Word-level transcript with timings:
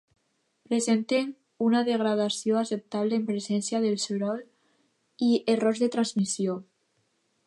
Presenten 0.69 1.27
una 1.65 1.81
degradació 1.89 2.57
acceptable 2.61 3.19
en 3.21 3.27
presència 3.29 3.81
de 3.83 3.91
soroll 4.07 4.41
i 5.29 5.29
errors 5.57 5.83
de 5.85 5.91
transmissió. 5.97 6.57